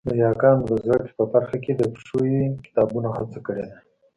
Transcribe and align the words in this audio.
د 0.07 0.09
یاګانو 0.23 0.61
د 0.69 0.71
زده 0.83 0.95
کړې 1.01 1.13
په 1.17 1.23
برخه 1.33 1.57
کې 1.63 1.71
د 1.75 1.81
پښويې 1.93 2.43
کتابونو 2.65 3.09
هڅه 3.17 3.39
کړې 3.45 3.63
ده 3.69 3.77